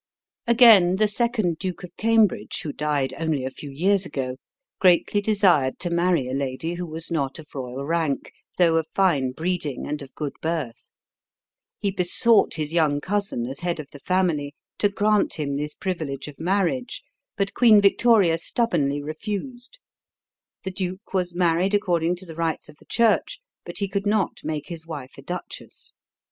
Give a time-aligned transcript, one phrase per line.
[0.47, 4.37] Again, the second Duke of Cambridge, who died only a few years ago,
[4.79, 9.29] greatly desired to marry a lady who was not of royal rank, though of fine
[9.31, 10.89] breeding and of good birth.
[11.77, 16.27] He besought his young cousin, as head of the family, to grant him this privilege
[16.27, 17.03] of marriage;
[17.37, 19.77] but Queen Victoria stubbornly refused.
[20.63, 24.39] The duke was married according to the rites of the church, but he could not
[24.43, 25.93] make his wife a duchess.